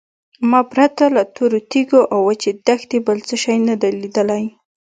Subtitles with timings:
[0.49, 4.43] ما پرته له تورو تیږو او وچې دښتې بل شی نه دی لیدلی.